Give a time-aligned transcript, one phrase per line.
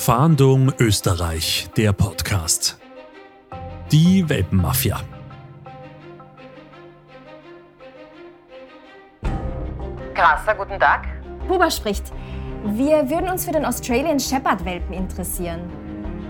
[0.00, 2.78] Fahndung Österreich, der Podcast.
[3.92, 4.98] Die Welpenmafia.
[10.14, 11.06] Krasser, guten Tag.
[11.46, 12.04] Huber spricht.
[12.64, 15.70] Wir würden uns für den Australian Shepherd Welpen interessieren.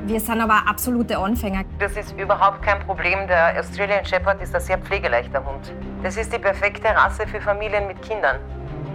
[0.05, 1.63] Wir sind aber absolute Anfänger.
[1.79, 3.29] Das ist überhaupt kein Problem.
[3.29, 5.73] Der Australian Shepherd ist ein sehr pflegeleichter Hund.
[6.03, 8.41] Das ist die perfekte Rasse für Familien mit Kindern.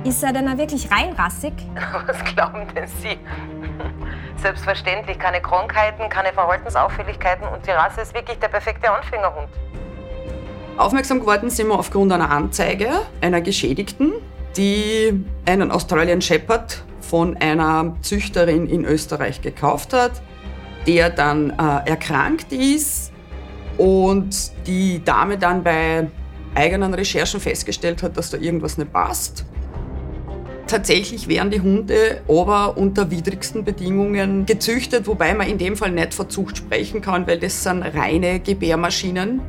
[0.03, 1.53] Ist er denn wirklich reinrassig?
[2.07, 3.17] Was glauben denn Sie?
[4.37, 9.47] Selbstverständlich keine Krankheiten, keine Verhaltensauffälligkeiten und die Rasse ist wirklich der perfekte Anfängerhund.
[10.77, 12.89] Aufmerksam geworden sind wir aufgrund einer Anzeige
[13.21, 14.13] einer Geschädigten,
[14.57, 20.21] die einen Australian Shepherd von einer Züchterin in Österreich gekauft hat,
[20.85, 23.11] der dann äh, erkrankt ist
[23.77, 26.07] und die Dame dann bei
[26.55, 29.45] eigenen Recherchen festgestellt hat, dass da irgendwas nicht passt.
[30.67, 36.13] Tatsächlich werden die Hunde aber unter widrigsten Bedingungen gezüchtet, wobei man in dem Fall nicht
[36.13, 39.41] von Zucht sprechen kann, weil das sind reine Gebärmaschinen.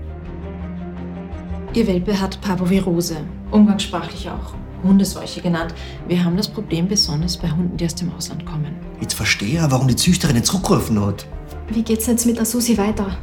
[1.73, 3.17] Ihr Welpe hat Parvovirose,
[3.51, 5.75] umgangssprachlich auch Hundeseuche genannt.
[6.07, 8.75] Wir haben das Problem besonders bei Hunden, die aus dem Ausland kommen.
[9.01, 11.27] Jetzt verstehe ich, warum die Züchterin nicht zurückgerufen hat.
[11.69, 13.17] Wie geht's jetzt mit der Susi weiter?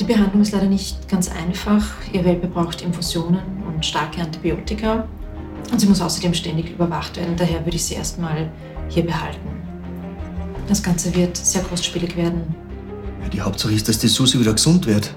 [0.00, 1.84] Die Behandlung ist leider nicht ganz einfach.
[2.12, 5.08] Ihr Welpe braucht Infusionen und starke Antibiotika.
[5.70, 7.36] Und sie muss außerdem ständig überwacht werden.
[7.36, 8.50] Daher würde ich sie erstmal
[8.88, 9.48] hier behalten.
[10.68, 12.54] Das Ganze wird sehr kostspielig werden.
[13.22, 15.14] Ja, die Hauptsache ist, dass die Susi wieder gesund wird.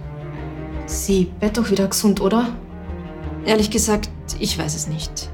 [0.86, 2.50] Sie wird doch wieder gesund, oder?
[3.46, 5.30] Ehrlich gesagt, ich weiß es nicht.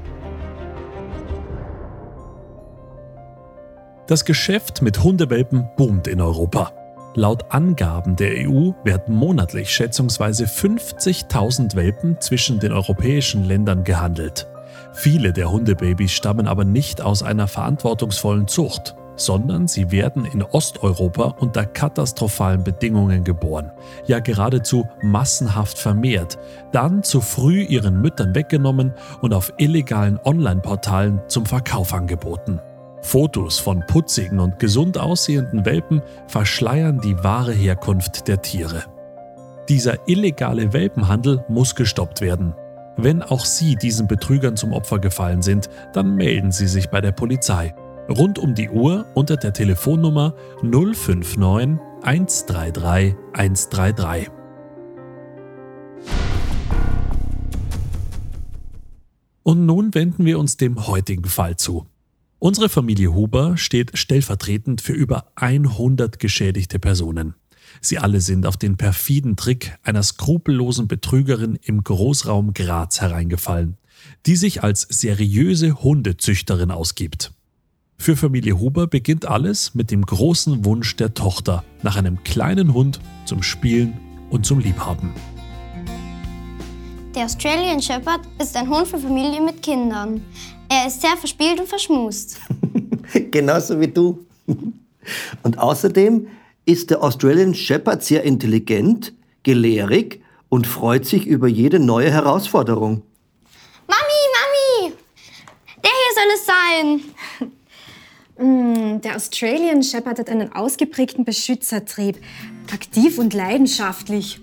[4.06, 6.72] Das Geschäft mit Hundewelpen boomt in Europa.
[7.14, 14.46] Laut Angaben der EU werden monatlich schätzungsweise 50.000 Welpen zwischen den europäischen Ländern gehandelt.
[14.92, 21.34] Viele der Hundebabys stammen aber nicht aus einer verantwortungsvollen Zucht, sondern sie werden in Osteuropa
[21.38, 23.70] unter katastrophalen Bedingungen geboren,
[24.06, 26.38] ja geradezu massenhaft vermehrt,
[26.72, 32.60] dann zu früh ihren Müttern weggenommen und auf illegalen Online-Portalen zum Verkauf angeboten.
[33.02, 38.84] Fotos von putzigen und gesund aussehenden Welpen verschleiern die wahre Herkunft der Tiere.
[39.68, 42.54] Dieser illegale Welpenhandel muss gestoppt werden.
[43.00, 47.12] Wenn auch Sie diesen Betrügern zum Opfer gefallen sind, dann melden Sie sich bei der
[47.12, 47.72] Polizei.
[48.08, 54.30] Rund um die Uhr unter der Telefonnummer 059 133 133.
[59.44, 61.86] Und nun wenden wir uns dem heutigen Fall zu.
[62.40, 67.36] Unsere Familie Huber steht stellvertretend für über 100 geschädigte Personen.
[67.80, 73.76] Sie alle sind auf den perfiden Trick einer skrupellosen Betrügerin im Großraum Graz hereingefallen,
[74.26, 77.32] die sich als seriöse Hundezüchterin ausgibt.
[77.96, 83.00] Für Familie Huber beginnt alles mit dem großen Wunsch der Tochter nach einem kleinen Hund
[83.24, 83.98] zum Spielen
[84.30, 85.12] und zum Liebhaben.
[87.14, 90.22] Der Australian Shepherd ist ein Hund für Familien mit Kindern.
[90.68, 92.38] Er ist sehr verspielt und verschmust.
[93.32, 94.24] Genauso wie du.
[95.42, 96.28] Und außerdem
[96.68, 103.02] ist der Australian Shepherd sehr intelligent, gelehrig und freut sich über jede neue Herausforderung.
[103.86, 104.20] Mami,
[104.84, 104.92] Mami!
[105.82, 106.46] Der hier soll es
[108.38, 108.46] sein.
[108.46, 112.18] Mm, Der Australian Shepherd hat einen ausgeprägten Beschützertrieb.
[112.70, 114.38] Aktiv und leidenschaftlich.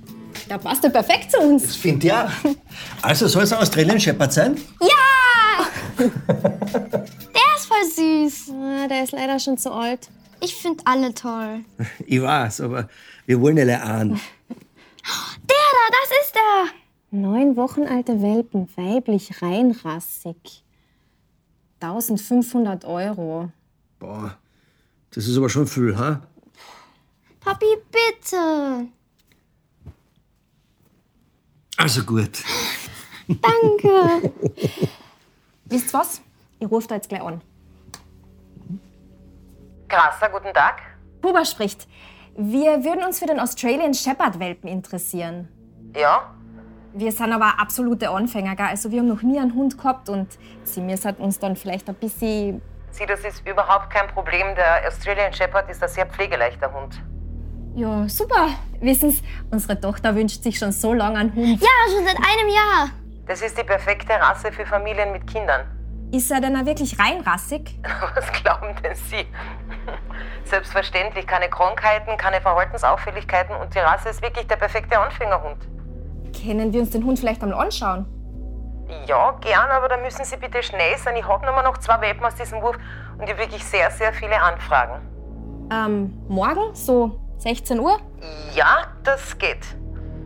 [0.50, 1.62] Der passt ja perfekt zu uns.
[1.62, 2.30] Das finde ich auch.
[3.04, 4.58] Also soll es ein Australian Shepherd sein?
[4.82, 5.68] Ja!
[6.08, 8.50] Der ist voll süß.
[8.52, 10.10] Ah, Der ist leider schon zu alt.
[10.42, 11.64] Ich finde alle toll.
[12.06, 12.90] Ich weiß, aber
[13.26, 14.10] wir wollen ja an.
[14.50, 16.66] Der da, das ist er.
[17.12, 20.64] Neun Wochen alte Welpen, weiblich reinrassig.
[21.80, 23.52] 1500 Euro.
[24.00, 24.38] Boah,
[25.12, 26.22] das ist aber schon viel, ha?
[27.40, 28.88] Papi, bitte.
[31.78, 32.44] Also gut.
[33.28, 34.32] Danke.
[35.66, 36.22] Wisst was?
[36.60, 37.42] Ich rufe da jetzt gleich an.
[39.88, 40.82] Krasser, guten Tag.
[41.24, 41.88] Huber spricht.
[42.38, 45.48] Wir würden uns für den Australian Shepherd Welpen interessieren.
[45.96, 46.32] Ja?
[46.94, 48.68] Wir sind aber absolute Anfänger, gell?
[48.68, 50.28] also wir haben noch nie einen Hund gehabt und
[50.64, 52.62] sie müssen uns dann vielleicht ein bisschen...
[52.92, 54.56] Sie, das ist überhaupt kein Problem.
[54.56, 57.02] Der Australian Shepherd ist ein sehr pflegeleichter Hund.
[57.76, 58.50] Ja, super.
[58.80, 59.22] Wissen Sie,
[59.52, 61.62] unsere Tochter wünscht sich schon so lange einen Hund.
[61.62, 62.90] Ja, schon seit einem Jahr.
[63.28, 65.75] Das ist die perfekte Rasse für Familien mit Kindern.
[66.16, 67.78] Ist er denn auch wirklich reinrassig?
[68.16, 69.28] Was glauben denn Sie?
[70.46, 75.58] Selbstverständlich keine Krankheiten, keine Verhaltensauffälligkeiten und die Rasse ist wirklich der perfekte Anfängerhund.
[76.42, 78.06] Können wir uns den Hund vielleicht einmal anschauen?
[79.06, 81.18] Ja, gern, aber da müssen Sie bitte schnell sein.
[81.18, 82.78] Ich habe nur noch zwei Welpen aus diesem Wurf
[83.18, 85.02] und ich habe wirklich sehr, sehr viele Anfragen.
[85.70, 87.98] Ähm, morgen, so 16 Uhr?
[88.54, 89.76] Ja, das geht.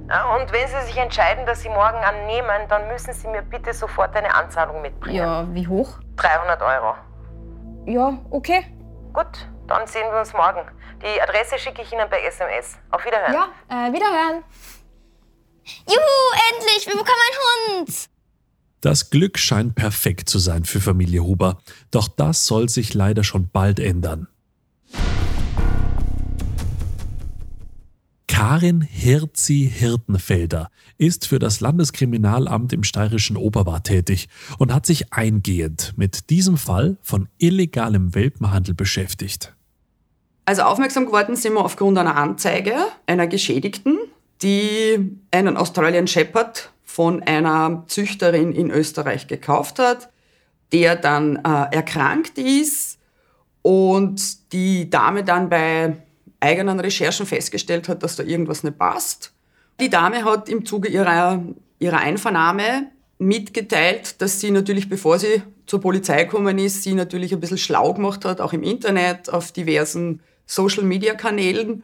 [0.10, 4.16] Und wenn Sie sich entscheiden, dass Sie morgen annehmen, dann müssen Sie mir bitte sofort
[4.16, 5.18] eine Anzahlung mitbringen.
[5.18, 6.00] Ja, wie hoch?
[6.16, 6.96] 300 Euro.
[7.86, 8.66] Ja, okay.
[9.14, 10.62] Gut, dann sehen wir uns morgen.
[11.04, 12.78] Die Adresse schicke ich Ihnen per SMS.
[12.90, 13.34] Auf Wiederhören.
[13.34, 14.44] Ja, äh, Wiederhören.
[15.88, 18.10] Juhu, endlich, wir bekommen einen Hund.
[18.82, 21.60] Das Glück scheint perfekt zu sein für Familie Huber,
[21.92, 24.28] doch das soll sich leider schon bald ändern.
[28.40, 35.94] Karin Hirzi Hirtenfelder ist für das Landeskriminalamt im steirischen Oberwart tätig und hat sich eingehend
[35.98, 39.54] mit diesem Fall von illegalem Welpenhandel beschäftigt.
[40.46, 42.76] Also aufmerksam geworden sind wir aufgrund einer Anzeige
[43.08, 44.00] einer Geschädigten,
[44.42, 50.12] die einen Australian Shepherd von einer Züchterin in Österreich gekauft hat,
[50.72, 53.00] der dann äh, erkrankt ist
[53.64, 55.98] und die Dame dann bei
[56.40, 59.34] eigenen Recherchen festgestellt hat, dass da irgendwas nicht passt.
[59.80, 61.44] Die Dame hat im Zuge ihrer,
[61.80, 62.88] ihrer Einvernahme
[63.18, 67.94] mitgeteilt, dass sie natürlich, bevor sie zur Polizei gekommen ist, sie natürlich ein bisschen schlau
[67.94, 71.84] gemacht hat, auch im Internet, auf diversen Social-Media-Kanälen.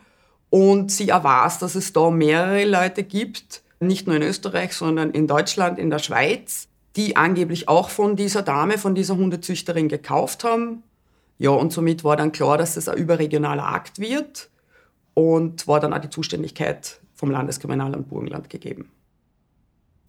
[0.50, 5.28] Und sie erwartet, dass es da mehrere Leute gibt, nicht nur in Österreich, sondern in
[5.28, 10.84] Deutschland, in der Schweiz, die angeblich auch von dieser Dame, von dieser Hundezüchterin gekauft haben.
[11.38, 14.50] Ja, und somit war dann klar, dass es ein überregionaler Akt wird
[15.14, 18.90] und war dann auch die Zuständigkeit vom Landeskriminalamt Burgenland gegeben.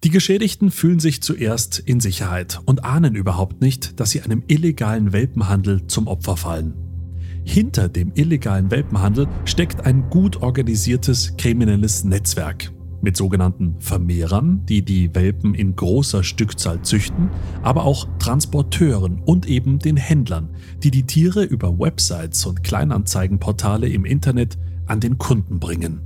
[0.03, 5.11] Die Geschädigten fühlen sich zuerst in Sicherheit und ahnen überhaupt nicht, dass sie einem illegalen
[5.11, 6.75] Welpenhandel zum Opfer fallen.
[7.43, 12.71] Hinter dem illegalen Welpenhandel steckt ein gut organisiertes kriminelles Netzwerk
[13.01, 17.29] mit sogenannten Vermehrern, die die Welpen in großer Stückzahl züchten,
[17.61, 20.49] aber auch Transporteuren und eben den Händlern,
[20.83, 26.01] die die Tiere über Websites und Kleinanzeigenportale im Internet an den Kunden bringen.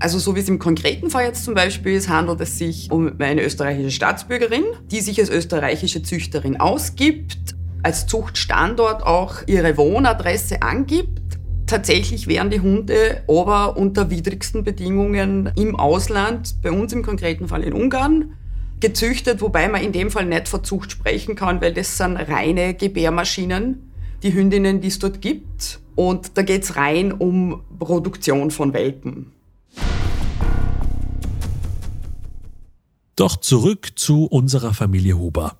[0.00, 3.12] Also so wie es im konkreten Fall jetzt zum Beispiel ist, handelt es sich um
[3.20, 11.23] eine österreichische Staatsbürgerin, die sich als österreichische Züchterin ausgibt, als Zuchtstandort auch ihre Wohnadresse angibt
[11.66, 17.62] Tatsächlich werden die Hunde aber unter widrigsten Bedingungen im Ausland, bei uns im konkreten Fall
[17.62, 18.34] in Ungarn,
[18.80, 22.74] gezüchtet, wobei man in dem Fall nicht von Zucht sprechen kann, weil das sind reine
[22.74, 23.90] Gebärmaschinen,
[24.22, 25.80] die Hündinnen, die es dort gibt.
[25.94, 29.32] Und da geht es rein um Produktion von Welpen.
[33.16, 35.56] Doch zurück zu unserer Familie Huber.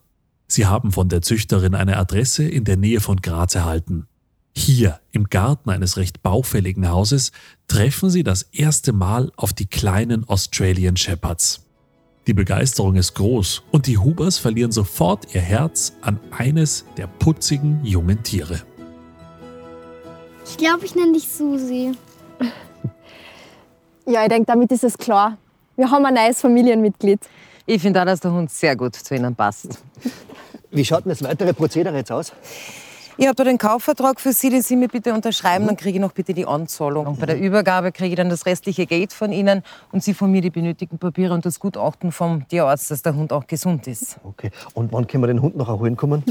[0.48, 4.06] Sie haben von der Züchterin eine Adresse in der Nähe von Graz erhalten.
[4.56, 7.32] Hier im Garten eines recht baufälligen Hauses
[7.66, 11.66] treffen sie das erste Mal auf die kleinen Australian Shepherds.
[12.26, 17.84] Die Begeisterung ist groß und die Hubers verlieren sofort ihr Herz an eines der putzigen
[17.84, 18.62] jungen Tiere.
[20.46, 21.92] Ich glaube, ich nenne dich Susi.
[24.06, 25.38] Ja, ich denke, damit ist es klar.
[25.76, 27.20] Wir haben ein neues Familienmitglied.
[27.64, 29.78] Ich finde auch, dass der Hund sehr gut zu Ihnen passt.
[30.70, 32.30] Wie schaut denn das weitere Prozedere jetzt aus?
[33.16, 36.00] Ich habe da den Kaufvertrag für Sie, den Sie mir bitte unterschreiben, dann kriege ich
[36.00, 37.16] noch bitte die Anzahlung.
[37.16, 39.62] Bei der Übergabe kriege ich dann das restliche Geld von Ihnen
[39.92, 43.32] und Sie von mir die benötigten Papiere und das Gutachten vom Tierarzt, dass der Hund
[43.32, 44.18] auch gesund ist.
[44.24, 44.50] Okay.
[44.74, 46.24] Und wann können wir den Hund noch erholen kommen?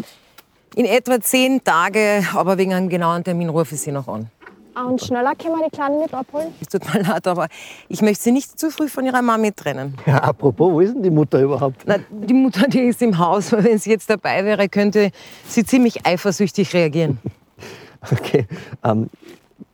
[0.75, 4.29] In etwa zehn Tage, aber wegen einem genauen Termin rufe ich Sie noch an.
[4.75, 6.53] Ah, und schneller können wir die Kleinen mit abholen?
[6.59, 7.47] Es tut mir leid, aber
[7.89, 9.95] ich möchte Sie nicht zu früh von Ihrer Mami trennen.
[10.05, 11.83] Ja, apropos, wo ist denn die Mutter überhaupt?
[11.85, 13.51] Na, die Mutter, die ist im Haus.
[13.51, 15.11] Wenn sie jetzt dabei wäre, könnte
[15.47, 17.19] sie ziemlich eifersüchtig reagieren.
[18.11, 18.47] Okay.
[18.83, 19.09] Ähm,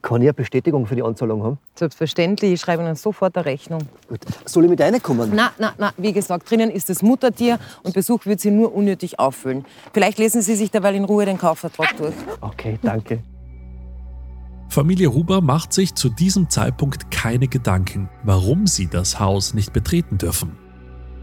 [0.03, 1.57] kann ich eine Bestätigung für die Anzahlung haben?
[1.73, 3.81] Selbstverständlich, ich schreibe Ihnen sofort eine Rechnung.
[4.07, 4.19] Gut.
[4.45, 5.31] Soll ich mit reinkommen?
[5.33, 9.17] Na, na, na, wie gesagt, drinnen ist das Muttertier und Besuch wird Sie nur unnötig
[9.17, 9.65] auffüllen.
[9.91, 12.13] Vielleicht lesen Sie sich derweil in Ruhe den Kaufvertrag durch.
[12.39, 13.23] Okay, danke.
[14.69, 20.19] Familie Huber macht sich zu diesem Zeitpunkt keine Gedanken, warum sie das Haus nicht betreten
[20.19, 20.57] dürfen.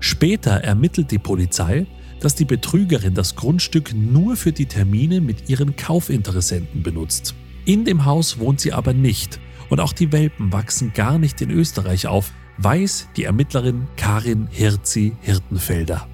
[0.01, 1.87] Später ermittelt die Polizei,
[2.19, 7.37] dass die Betrügerin das Grundstück nur für die Termine mit ihren Kaufinteressenten benutzt.
[7.65, 9.39] In dem Haus wohnt sie aber nicht
[9.71, 15.13] und auch die Welpen wachsen gar nicht in Österreich auf, weiß die Ermittlerin Karin Hirzi
[15.21, 16.09] Hirtenfelder.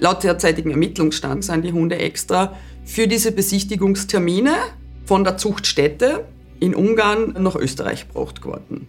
[0.00, 4.54] Laut derzeitigen Ermittlungsstand sind die Hunde extra für diese Besichtigungstermine
[5.04, 6.24] von der Zuchtstätte
[6.60, 8.88] in Ungarn nach Österreich gebracht worden.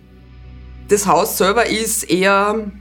[0.88, 2.72] Das Haus selber ist eher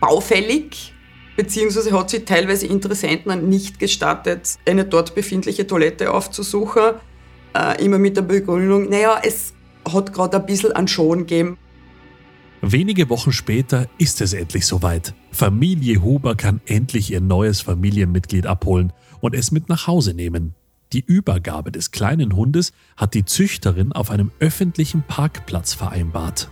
[0.00, 0.92] baufällig,
[1.36, 6.94] beziehungsweise hat sich teilweise Interessenten nicht gestattet, eine dort befindliche Toilette aufzusuchen.
[7.54, 9.54] Äh, immer mit der Begründung, naja, es
[9.88, 11.58] hat gerade ein bisschen an Schon gegeben.
[12.60, 15.14] Wenige Wochen später ist es endlich soweit.
[15.30, 20.54] Familie Huber kann endlich ihr neues Familienmitglied abholen und es mit nach Hause nehmen.
[20.92, 26.48] Die Übergabe des kleinen Hundes hat die Züchterin auf einem öffentlichen Parkplatz vereinbart.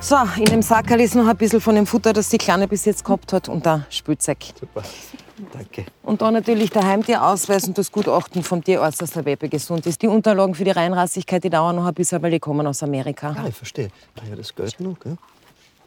[0.00, 2.84] So, in dem Sackerl ist noch ein bisschen von dem Futter, das die Kleine bis
[2.84, 4.38] jetzt gehabt hat und ein Spielzeug.
[4.58, 4.82] Super.
[5.52, 5.86] Danke.
[6.02, 10.00] Und dann natürlich der Heimtierausweis und das Gutachten vom Tierarzt, dass der Welpe gesund ist.
[10.00, 13.32] Die Unterlagen für die Reinrassigkeit, die dauern noch ein bisschen, weil die kommen aus Amerika.
[13.32, 13.90] Ja, ich verstehe.
[14.16, 15.16] Ah ja, das Geld noch, gell?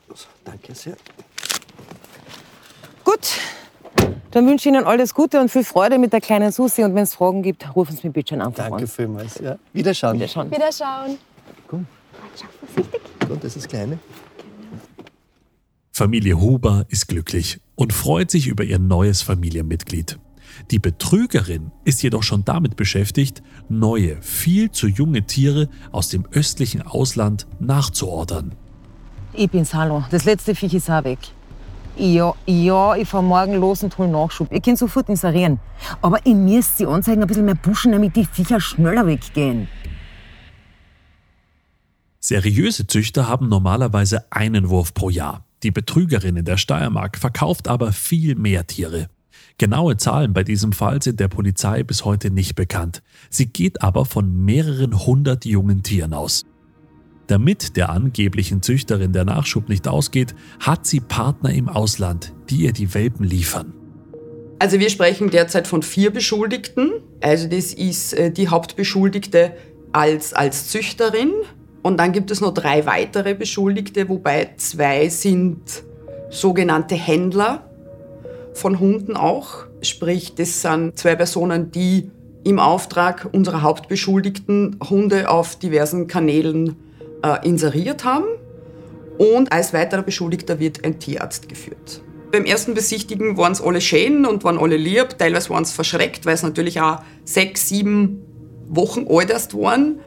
[0.09, 0.95] Also, danke sehr.
[3.03, 3.39] Gut,
[4.31, 6.83] dann wünsche ich Ihnen alles Gute und viel Freude mit der kleinen Susi.
[6.83, 8.87] Und wenn es Fragen gibt, rufen Sie mich bitte schon einfach Danke an.
[8.87, 9.39] vielmals.
[9.39, 9.57] Ja.
[9.73, 10.15] Wiederschauen.
[10.15, 10.51] Wiederschauen.
[10.51, 11.17] Wiederschauen.
[11.67, 11.85] Komm.
[13.29, 13.99] Und das ist Kleine.
[15.93, 20.17] Familie Huber ist glücklich und freut sich über ihr neues Familienmitglied.
[20.71, 26.81] Die Betrügerin ist jedoch schon damit beschäftigt, neue, viel zu junge Tiere aus dem östlichen
[26.81, 28.55] Ausland nachzuordern.
[29.33, 30.03] Ich bin's, hallo.
[30.11, 31.19] Das letzte Viech ist auch weg.
[32.01, 34.51] Ja, ja, ich fahr morgen los und hol Nachschub.
[34.51, 35.59] Ihr könnt sofort inserieren.
[36.01, 39.67] Aber ihr müsst sie anzeigen, ein bisschen mehr pushen, damit die Viecher schneller weggehen.
[42.19, 45.45] Seriöse Züchter haben normalerweise einen Wurf pro Jahr.
[45.61, 49.07] Die Betrügerin in der Steiermark verkauft aber viel mehr Tiere.
[49.59, 53.03] Genaue Zahlen bei diesem Fall sind der Polizei bis heute nicht bekannt.
[53.29, 56.45] Sie geht aber von mehreren hundert jungen Tieren aus.
[57.31, 62.73] Damit der angeblichen Züchterin der Nachschub nicht ausgeht, hat sie Partner im Ausland, die ihr
[62.73, 63.71] die Welpen liefern.
[64.59, 66.91] Also wir sprechen derzeit von vier Beschuldigten.
[67.21, 69.53] Also das ist äh, die Hauptbeschuldigte
[69.93, 71.31] als, als Züchterin.
[71.81, 75.61] Und dann gibt es noch drei weitere Beschuldigte, wobei zwei sind
[76.29, 77.65] sogenannte Händler
[78.51, 79.67] von Hunden auch.
[79.81, 82.11] Sprich, das sind zwei Personen, die
[82.43, 86.75] im Auftrag unserer Hauptbeschuldigten Hunde auf diversen Kanälen
[87.23, 88.25] äh, inseriert haben.
[89.17, 92.01] Und als weiterer Beschuldigter wird ein Tierarzt geführt.
[92.31, 95.17] Beim ersten Besichtigen waren es alle schön und waren alle lieb.
[95.17, 98.25] Teilweise waren es verschreckt, weil es natürlich auch sechs, sieben
[98.67, 99.99] Wochen alt erst waren.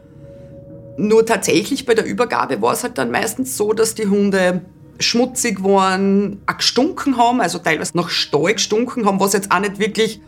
[0.97, 4.62] Nur tatsächlich bei der Übergabe war es halt dann meistens so, dass die Hunde
[5.00, 9.78] schmutzig waren, auch gestunken haben, also teilweise nach Stall gestunken haben, was jetzt auch nicht
[9.78, 10.21] wirklich,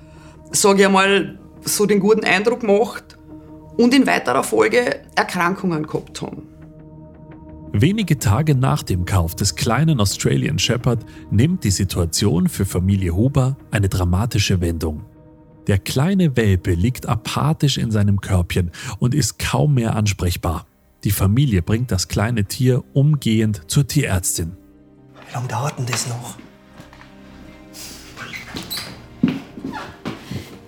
[0.50, 3.16] sage ich einmal, so den guten Eindruck macht
[3.76, 6.48] und in weiterer Folge Erkrankungen gehabt haben.
[7.72, 13.56] Wenige Tage nach dem Kauf des kleinen Australian Shepherd nimmt die Situation für Familie Huber
[13.70, 15.04] eine dramatische Wendung.
[15.66, 20.66] Der kleine Welpe liegt apathisch in seinem Körbchen und ist kaum mehr ansprechbar.
[21.04, 24.52] Die Familie bringt das kleine Tier umgehend zur Tierärztin.
[25.28, 26.36] Wie lange dauert denn das noch?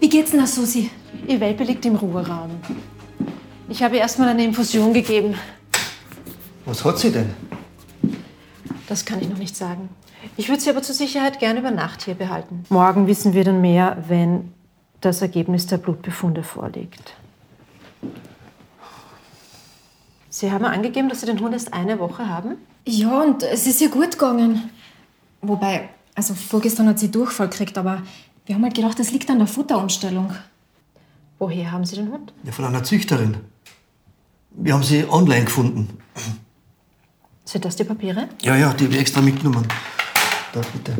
[0.00, 0.90] Wie geht's denn, Susi?
[1.26, 2.50] Ihr Welpe liegt im Ruheraum.
[3.68, 5.34] Ich habe erst mal eine Infusion gegeben.
[6.68, 7.30] Was hat sie denn?
[8.88, 9.88] Das kann ich noch nicht sagen.
[10.36, 12.64] Ich würde sie aber zur Sicherheit gerne über Nacht hier behalten.
[12.68, 14.52] Morgen wissen wir dann mehr, wenn
[15.00, 17.14] das Ergebnis der Blutbefunde vorliegt.
[20.28, 22.56] Sie haben angegeben, dass Sie den Hund erst eine Woche haben?
[22.86, 24.68] Ja, und es ist ihr gut gegangen.
[25.40, 28.02] Wobei, also vorgestern hat sie Durchfall gekriegt, aber
[28.44, 30.34] wir haben halt gedacht, das liegt an der Futterumstellung.
[31.38, 32.34] Woher haben Sie den Hund?
[32.44, 33.38] Ja, von einer Züchterin.
[34.50, 35.98] Wir haben sie online gefunden.
[37.48, 38.28] Sind das die Papiere?
[38.42, 39.66] Ja, ja, die habe ich extra mitgenommen.
[40.52, 40.98] Da, bitte.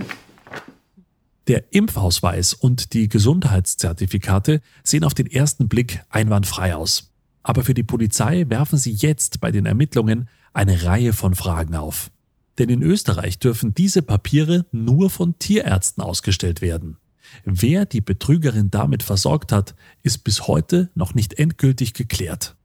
[1.46, 7.12] Der Impfausweis und die Gesundheitszertifikate sehen auf den ersten Blick einwandfrei aus.
[7.42, 12.10] Aber für die Polizei werfen sie jetzt bei den Ermittlungen eine Reihe von Fragen auf.
[12.56, 16.96] Denn in Österreich dürfen diese Papiere nur von Tierärzten ausgestellt werden.
[17.44, 22.56] Wer die Betrügerin damit versorgt hat, ist bis heute noch nicht endgültig geklärt.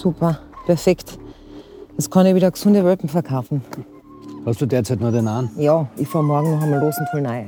[0.00, 1.18] Super, perfekt.
[1.96, 3.62] Jetzt kann ich wieder gesunde Welpen verkaufen.
[4.44, 5.50] Hast du derzeit noch den an?
[5.56, 7.46] Ja, ich fahr morgen noch einmal los und hol neue.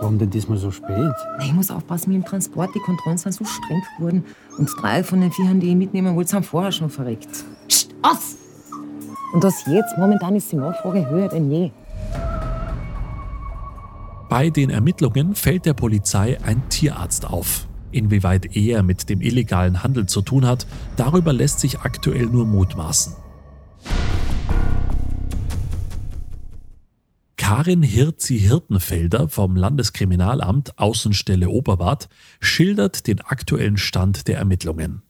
[0.00, 0.90] Warum denn diesmal so spät?
[1.38, 2.74] Na, Ich muss aufpassen mit dem Transport.
[2.74, 4.24] Die Kontrollen sind so streng geworden.
[4.58, 7.30] Und drei von den Viechern, die ich mitnehmen wollte, sind vorher schon verreckt.
[7.66, 8.36] Psst, aus!
[9.32, 11.70] Und das jetzt, momentan ist die Nachfrage höher denn je.
[14.28, 17.66] Bei den Ermittlungen fällt der Polizei ein Tierarzt auf.
[17.94, 23.14] Inwieweit er mit dem illegalen Handel zu tun hat, darüber lässt sich aktuell nur mutmaßen.
[27.36, 32.08] Karin Hirzi-Hirtenfelder vom Landeskriminalamt Außenstelle Oberwart
[32.40, 35.02] schildert den aktuellen Stand der Ermittlungen.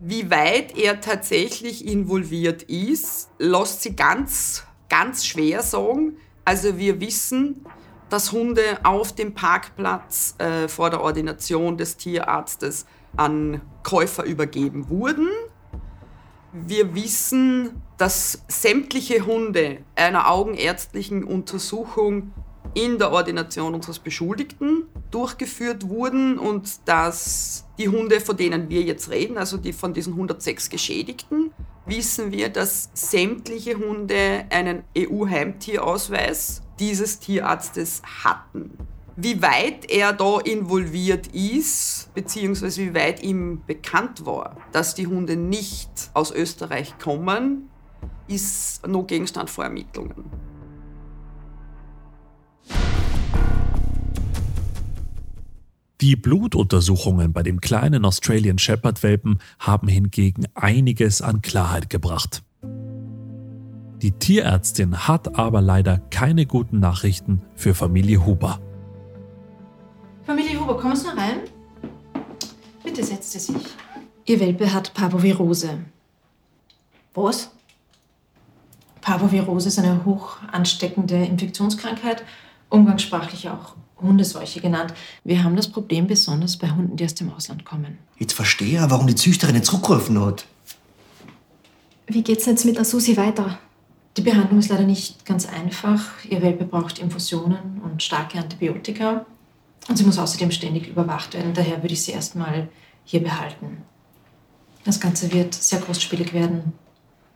[0.00, 6.16] Wie weit er tatsächlich involviert ist, lässt sich ganz, ganz schwer sagen.
[6.44, 7.66] Also wir wissen,
[8.08, 12.86] dass Hunde auf dem Parkplatz äh, vor der Ordination des Tierarztes
[13.16, 15.28] an Käufer übergeben wurden.
[16.52, 22.32] Wir wissen, dass sämtliche Hunde einer augenärztlichen Untersuchung
[22.74, 29.10] in der Ordination unseres Beschuldigten durchgeführt wurden und dass die Hunde, von denen wir jetzt
[29.10, 31.52] reden, also die von diesen 106 Geschädigten,
[31.86, 38.70] wissen wir, dass sämtliche Hunde einen EU-Heimtierausweis dieses Tierarztes hatten.
[39.16, 45.36] Wie weit er da involviert ist, beziehungsweise wie weit ihm bekannt war, dass die Hunde
[45.36, 47.70] nicht aus Österreich kommen,
[48.28, 50.24] ist noch Gegenstand von Ermittlungen.
[56.02, 62.42] Die Blutuntersuchungen bei dem kleinen Australian Shepherd Welpen haben hingegen einiges an Klarheit gebracht.
[64.02, 68.60] Die Tierärztin hat aber leider keine guten Nachrichten für Familie Huber.
[70.24, 71.38] Familie Huber, kommen Sie mal rein?
[72.84, 73.56] Bitte setzt Sie sich.
[74.26, 75.78] Ihr Welpe hat Parvovirose.
[77.14, 77.50] Was?
[79.00, 82.22] Parvovirose ist eine hoch ansteckende Infektionskrankheit,
[82.68, 84.92] umgangssprachlich auch Hundeseuche genannt.
[85.24, 87.96] Wir haben das Problem besonders bei Hunden, die aus dem Ausland kommen.
[88.18, 90.44] Jetzt verstehe ich, warum die Züchterin nicht zurückgerufen hat.
[92.08, 93.58] Wie geht's jetzt mit der Susi weiter?
[94.16, 96.24] Die Behandlung ist leider nicht ganz einfach.
[96.28, 99.26] Ihr Welpe braucht Infusionen und starke Antibiotika.
[99.88, 101.52] Und sie muss außerdem ständig überwacht werden.
[101.52, 102.68] Daher würde ich sie erstmal
[103.04, 103.82] hier behalten.
[104.84, 106.72] Das Ganze wird sehr kostspielig werden.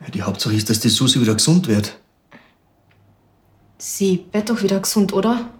[0.00, 1.98] Ja, die Hauptsache ist, dass die Susi wieder gesund wird.
[3.76, 5.50] Sie wird doch wieder gesund, oder?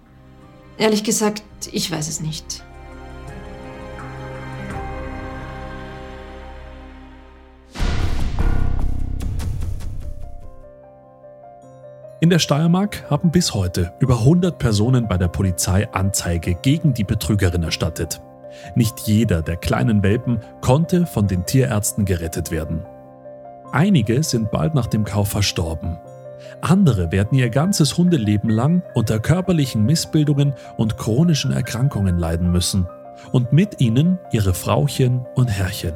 [0.77, 2.63] Ehrlich gesagt, ich weiß es nicht.
[12.31, 17.61] Der Steiermark haben bis heute über 100 Personen bei der Polizei Anzeige gegen die Betrügerin
[17.61, 18.21] erstattet.
[18.73, 22.85] Nicht jeder der kleinen Welpen konnte von den Tierärzten gerettet werden.
[23.73, 25.99] Einige sind bald nach dem Kauf verstorben.
[26.61, 32.87] Andere werden ihr ganzes Hundeleben lang unter körperlichen Missbildungen und chronischen Erkrankungen leiden müssen.
[33.33, 35.93] Und mit ihnen ihre Frauchen und Herrchen.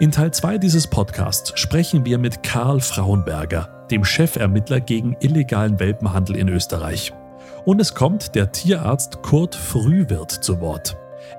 [0.00, 6.36] In Teil 2 dieses Podcasts sprechen wir mit Karl Frauenberger, dem Chefermittler gegen illegalen Welpenhandel
[6.36, 7.12] in Österreich.
[7.64, 10.96] Und es kommt der Tierarzt Kurt Frühwirt zu Wort.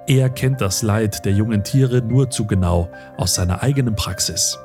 [0.08, 4.60] Er kennt das Leid der jungen Tiere nur zu genau aus seiner eigenen Praxis.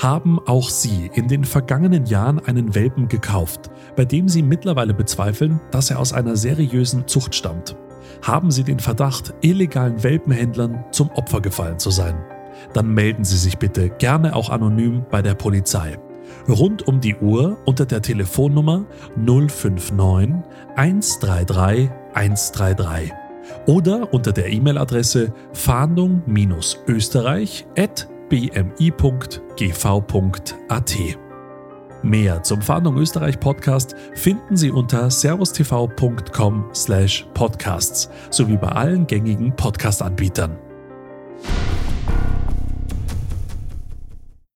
[0.00, 5.60] Haben auch Sie in den vergangenen Jahren einen Welpen gekauft, bei dem Sie mittlerweile bezweifeln,
[5.70, 7.76] dass er aus einer seriösen Zucht stammt?
[8.22, 12.16] Haben Sie den Verdacht, illegalen Welpenhändlern zum Opfer gefallen zu sein?
[12.74, 15.98] Dann melden Sie sich bitte gerne auch anonym bei der Polizei.
[16.48, 18.84] Rund um die Uhr unter der Telefonnummer
[19.16, 20.44] 059
[20.76, 23.12] 133 133
[23.66, 27.64] oder unter der E-Mail-Adresse fahndung-österreich@
[28.28, 29.36] bmi.gv.at.
[32.02, 40.56] Mehr zum Fahndung Österreich Podcast finden Sie unter servustv.com/podcasts sowie bei allen gängigen Podcast-Anbietern.